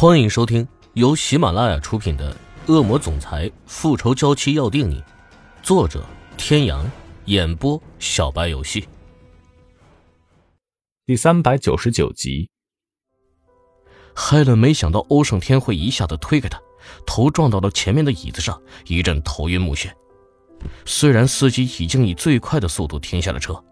[0.00, 2.34] 欢迎收听由喜马拉雅出品的
[2.72, 4.98] 《恶魔总裁复仇娇妻要定你》，
[5.62, 6.02] 作者：
[6.38, 6.90] 天阳，
[7.26, 8.88] 演播：小白游戏。
[11.04, 12.48] 第三百九十九集。
[14.14, 16.58] 海伦没想到欧胜天会一下子推开他，
[17.06, 19.90] 头撞到了前面的椅子上，一阵头晕目眩。
[20.86, 23.62] 虽然司机已经以最快的速度停下了车，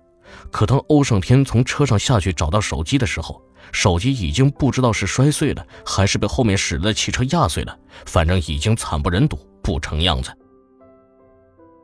[0.50, 3.42] 可当欧胜天从车上下去找到手机的时候，
[3.72, 10.30] 手机已经不知道是摔碎了，还是被后面驶来的汽车压碎了，反正已经惨不忍睹，不成样子。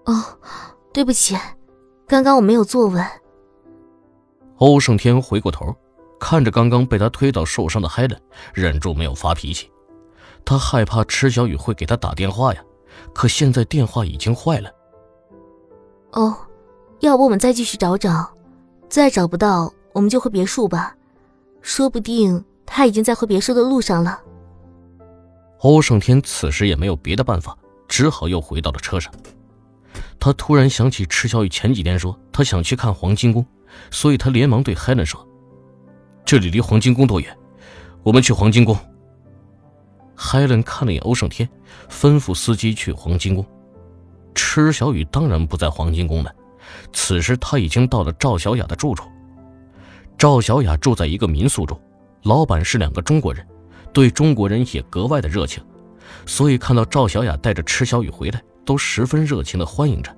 [0.07, 0.23] 哦，
[0.93, 1.37] 对不起，
[2.07, 3.05] 刚刚我没有坐稳。
[4.59, 5.75] 欧胜天回过头，
[6.21, 8.21] 看着刚刚被他推倒受伤的海伦，
[8.53, 9.71] 忍住没有发脾气。
[10.45, 12.63] 他害怕池小雨会给他打电话呀，
[13.15, 14.71] 可现在电话已经坏了。
[16.13, 16.37] 哦，
[17.01, 18.31] 要不我们再继续找找，
[18.89, 20.95] 再找不到，我们就回别墅吧。
[21.65, 24.21] 说不定他已经在回别墅的路上了。
[25.61, 27.57] 欧胜天此时也没有别的办法，
[27.89, 29.11] 只好又回到了车上。
[30.21, 33.45] 他突然想起池小雨前几天说他想去看黄金宫，
[33.91, 35.27] 所以他连忙对海伦说
[36.23, 37.35] ：“这里离黄金宫多远？
[38.03, 38.77] 我们去黄金宫。”
[40.15, 41.49] 海伦看了眼欧胜天，
[41.89, 43.45] 吩咐司机去黄金宫。
[44.35, 46.31] 池小雨当然不在黄金宫了，
[46.93, 49.09] 此时他已经到了赵小雅的住处。
[50.17, 51.79] 赵小雅住在一个民宿中，
[52.23, 53.47] 老板是两个中国人，
[53.93, 55.63] 对中国人也格外的热情，
[56.25, 60.15] 所以看到赵小雅带着池小雨回来，都十分热情的欢迎着。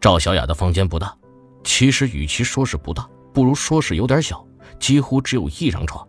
[0.00, 1.16] 赵小雅的房间不大，
[1.64, 4.44] 其实与其说是不大，不如说是有点小，
[4.78, 6.06] 几乎只有一张床，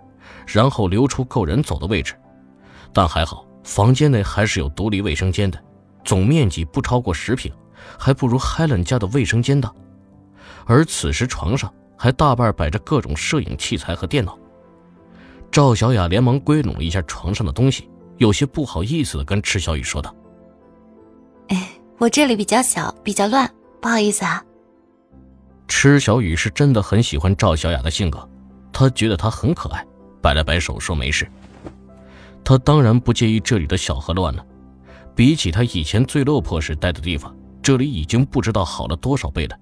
[0.48, 2.14] 然后留出够人走的位置。
[2.92, 5.58] 但还好，房间内还是有独立卫生间的，
[6.04, 7.54] 总面积不超过十平，
[7.98, 9.72] 还不如 Helen 家的卫生间大。
[10.66, 11.72] 而此时床上。
[12.02, 14.36] 还大半摆着各种摄影器材和电脑。
[15.52, 20.12] 赵小雅连忙归拢了一下床上的东西，有些不好意思的跟池小雨说道
[21.50, 23.48] ：“哎，我这里比较小，比较乱，
[23.80, 24.44] 不好意思啊。”
[25.70, 28.28] 池小雨是真的很喜欢赵小雅的性格，
[28.74, 29.86] 她觉得她很可爱，
[30.24, 31.30] 摆了摆手说没事。
[32.44, 34.44] 他当然不介意这里的小和乱了，
[35.16, 39.56] 比起他以前最落魄时待的地方，这里已经不知道好了多少倍了。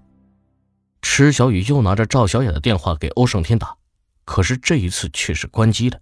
[1.20, 3.76] 池小雨又拿着赵小雅的电话给欧胜天打，
[4.24, 6.02] 可是这一次却是关机的。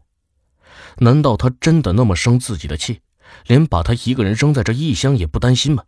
[0.97, 3.01] 难道他真的那么生自己的气，
[3.47, 5.85] 连把他一个人扔在这异乡也不担心吗？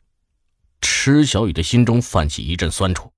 [0.82, 3.14] 池小雨的心中泛起一阵酸楚。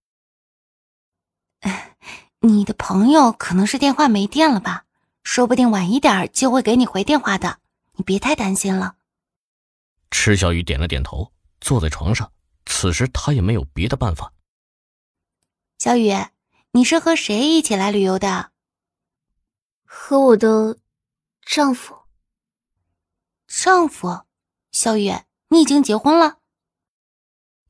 [2.42, 4.84] 你的朋友可能是电话没电了吧？
[5.24, 7.60] 说不定晚一点就会给你回电话的，
[7.96, 8.96] 你别太担心了。
[10.10, 12.30] 池小雨点了点头，坐在床上。
[12.66, 14.34] 此时他也没有别的办法。
[15.84, 16.14] 小雨，
[16.74, 18.52] 你是和谁一起来旅游的？
[19.84, 20.78] 和我的
[21.44, 21.96] 丈夫。
[23.48, 24.22] 丈夫，
[24.72, 25.12] 小雨，
[25.50, 26.38] 你已经结婚了。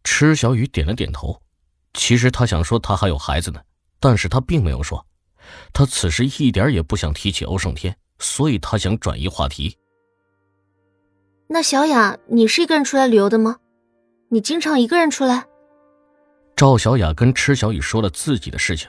[0.03, 1.41] 池小雨点了点头。
[1.93, 3.61] 其实他想说他还有孩子呢，
[4.01, 5.07] 但是他并没有说。
[5.71, 9.77] 他此时一点也不想提起欧胜天，所以他想转移话题。
[11.47, 13.59] 那小雅，你是一个人出来旅游的吗？
[14.27, 15.47] 你经常一个人出来？
[16.61, 18.87] 赵小雅跟池小雨说了自己的事情。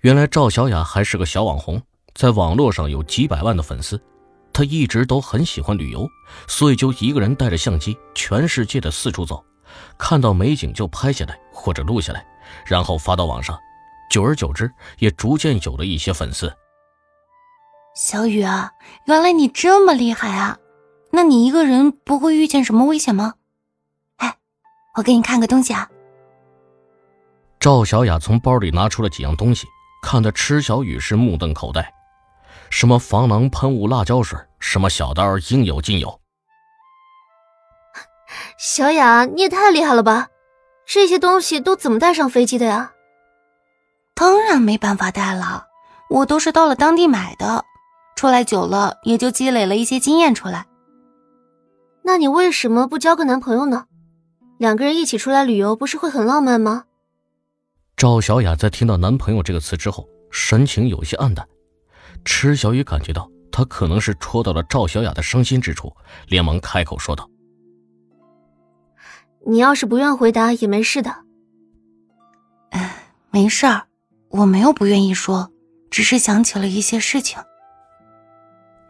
[0.00, 1.80] 原来赵小雅还是个小网红，
[2.14, 3.98] 在网络上有几百万的粉丝。
[4.52, 6.06] 她一直都很喜欢旅游，
[6.46, 9.42] 所以就一个人带着相机，全世界的四处走，
[9.96, 12.22] 看到美景就拍下来或者录下来，
[12.66, 13.58] 然后发到网上。
[14.10, 16.54] 久而久之，也逐渐有了一些粉丝。
[17.96, 18.72] 小雨啊，
[19.06, 20.58] 原来你这么厉害啊！
[21.12, 23.36] 那你一个人不会遇见什么危险吗？
[24.18, 24.36] 哎，
[24.96, 25.88] 我给你看个东西啊。
[27.60, 29.66] 赵小雅从包里拿出了几样东西，
[30.00, 31.92] 看得池小雨是目瞪口呆。
[32.70, 36.20] 什么防狼喷雾、辣椒水，什么小刀，应有尽有。
[38.58, 40.28] 小雅，你也太厉害了吧！
[40.86, 42.92] 这些东西都怎么带上飞机的呀？
[44.14, 45.66] 当然没办法带了，
[46.10, 47.64] 我都是到了当地买的。
[48.14, 50.66] 出来久了，也就积累了一些经验出来。
[52.02, 53.86] 那你为什么不交个男朋友呢？
[54.58, 56.84] 两个人一起出来旅游，不是会很浪漫吗？
[57.98, 61.44] 赵小雅在听到“男朋友”这个词之后，神情有些暗淡。
[62.24, 65.92] 池小雨感觉到他可能是戳到了赵小雅的伤心之处，
[66.28, 67.28] 连忙开口说道
[69.44, 71.12] ：“你要是不愿回答也没事的。
[72.70, 73.02] ”“哎，
[73.32, 73.88] 没事儿，
[74.28, 75.50] 我没有不愿意说，
[75.90, 77.42] 只是想起了一些事情。”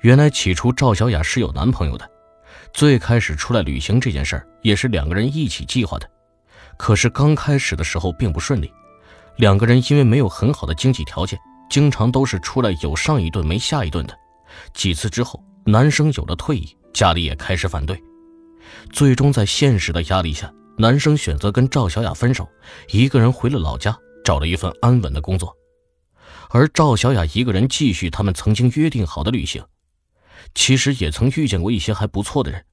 [0.05, 2.07] 原来起初赵小雅是有男朋友的，
[2.75, 6.07] 最开始出来旅行这件事儿也是两个人一起计划的，
[6.77, 8.71] 可是刚开始的时候并不顺利。
[9.39, 11.39] 两个人因为没有很好的经济条件，
[11.71, 14.19] 经常都是出来有上一顿没下一顿的。
[14.75, 18.03] 几次之后，男生有了退役，家里也开始反对，
[18.93, 22.49] 最终在现实的压力下，男生选择跟赵小雅分手，
[22.89, 25.57] 一个人回了老家，找了一份安稳的工作，
[26.51, 29.65] 而赵小雅一个人继续他们曾经约定好的旅行。
[30.53, 32.65] 其实也曾遇见过一些还不错的人，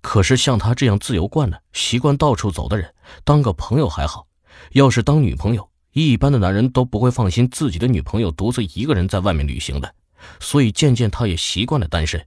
[0.00, 4.26] 可是像他这样自由惯了、习惯到处走的人，当个朋友还好；
[4.72, 5.68] 要是当女朋友，
[6.04, 9.94] 一般的男人都不会放心自己的女朋友独自一个人在外面旅行的。
[10.40, 12.26] 所以渐渐他也习惯了单身。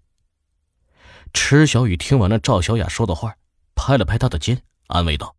[1.33, 3.35] 池小雨听完了赵小雅说的话，
[3.75, 5.35] 拍了拍她的肩，安慰道：“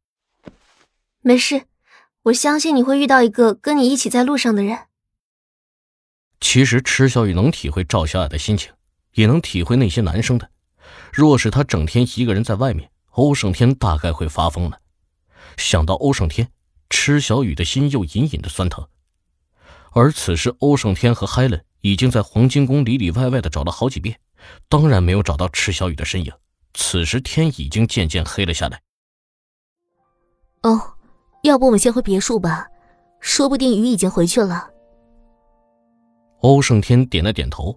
[1.23, 1.65] 没事，
[2.25, 4.79] 我相信你会遇到一个跟你一起在路上的人。”
[6.41, 8.73] 其实池小雨能体会赵小雅的心情。
[9.15, 10.49] 也能体会那些男生的，
[11.12, 14.79] 若是他整天一个人在外面，欧胜天大概会发疯了。
[15.56, 16.49] 想到欧胜天，
[17.11, 18.87] 池小雨的心又隐隐的酸疼。
[19.93, 24.19] 而此时，欧胜天和海伦已经在黄金宫里里外外的找了好几遍，
[24.69, 26.33] 当然没有找到池小雨的身影。
[26.75, 28.81] 此时天已经渐渐黑了下来。
[30.62, 30.81] 哦，
[31.43, 32.69] 要不我们先回别墅吧，
[33.19, 34.69] 说不定雨已经回去了。
[36.43, 37.77] 欧胜天点了点头。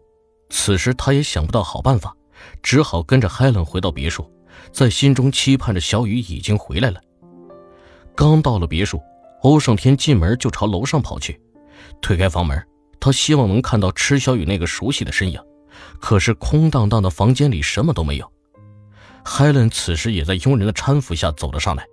[0.49, 2.15] 此时他也想不到好办法，
[2.61, 4.31] 只好跟着海伦回到别墅，
[4.71, 7.01] 在心中期盼着小雨已经回来了。
[8.15, 9.01] 刚到了别墅，
[9.43, 11.39] 欧胜天进门就朝楼上跑去，
[12.01, 12.65] 推开房门，
[12.99, 15.39] 他希望能看到池小雨那个熟悉的身影，
[15.99, 18.31] 可是空荡荡的房间里什么都没有。
[19.23, 21.85] 海伦此时也在佣人的搀扶下走了上来。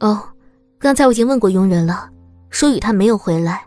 [0.00, 0.22] 哦，
[0.78, 2.08] 刚才我已经问过佣人了，
[2.50, 3.66] 说雨他没有回来。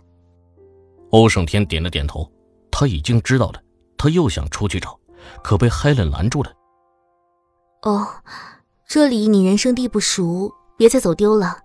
[1.11, 2.29] 欧胜天点了点头。
[2.73, 3.61] 他已经知道了，
[3.95, 4.97] 他又想出去找，
[5.43, 6.51] 可被海伦拦住了。
[7.83, 8.07] 哦，
[8.87, 11.59] 这里你人生地不熟，别再走丢了。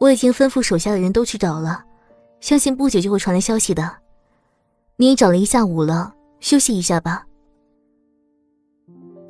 [0.00, 1.84] 我已经吩咐手下的人都去找了，
[2.40, 3.96] 相信不久就会传来消息的。
[4.96, 7.24] 你也找了一下午了，休息一下吧。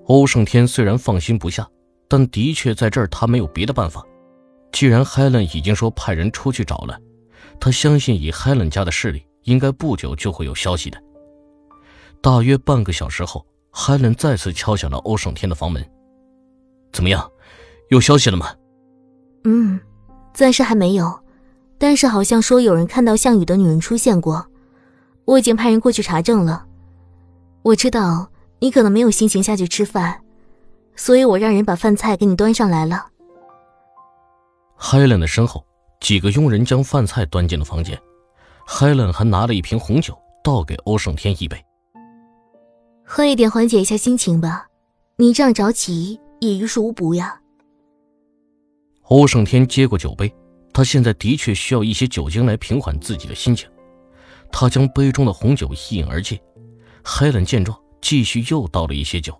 [0.06, 1.68] 欧胜天虽然放心不下，
[2.08, 4.04] 但的确在这儿他没有别的办法。
[4.72, 6.98] 既然 Helen 已经说派人出去找了，
[7.58, 11.02] 他相信以 Helen 家的势力，应该不久就会有消息的。
[12.20, 15.82] 大约半个小时后，，Helen 再次敲响了欧胜天的房门。
[16.92, 17.30] 怎么样，
[17.88, 18.54] 有消息了吗？
[19.44, 19.78] 嗯，
[20.32, 21.20] 暂时还没有，
[21.78, 24.46] 但是好像说有人看到项羽的女人出现过，
[25.24, 26.66] 我已经派人过去查证了。
[27.62, 28.30] 我知道
[28.60, 30.20] 你可能没有心情下去吃饭，
[30.96, 33.06] 所以我让人把饭菜给你端上来了。
[34.76, 35.64] 海伦的身后，
[36.00, 38.00] 几个佣人将饭菜端进了房间，
[38.64, 41.62] 海伦还拿了一瓶红酒倒给欧胜天一杯。
[43.04, 44.68] 喝一点缓解一下心情吧，
[45.16, 47.40] 你这样着急也于事无补呀。
[49.08, 50.32] 欧胜天接过酒杯，
[50.72, 53.68] 他现在的确需要一些酒精来平缓自己的心情。
[54.52, 56.38] 他将杯中的红酒一饮而尽。
[57.02, 59.38] 海伦见状，继续又倒了一些酒。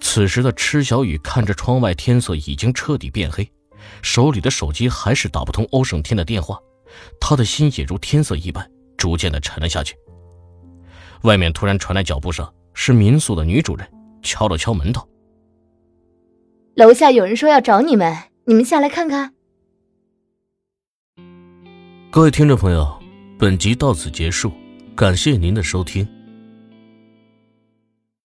[0.00, 3.50] 此时的池小雨看着窗外，天色已经彻底变黑，
[4.00, 6.56] 手里的手机还是打不通欧胜天的电话，
[7.20, 9.96] 他的心也如天色一般，逐渐的沉了下去。
[11.22, 13.88] 外面突然传来脚步声，是民宿的女主人，
[14.22, 15.06] 敲了敲门道
[16.74, 19.34] ：“楼下有人说要找你们，你们下来看看。”
[22.10, 22.86] 各位听众朋友，
[23.38, 24.52] 本集到此结束，
[24.94, 26.06] 感谢您的收听。